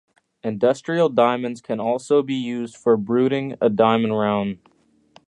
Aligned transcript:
Industrial 0.41 1.09
diamonds 1.09 1.61
can 1.61 1.79
also 1.79 2.23
be 2.23 2.33
used 2.33 2.75
for 2.75 2.97
bruting 2.97 3.55
a 3.61 3.69
diamond 3.69 4.17
round. 4.17 4.57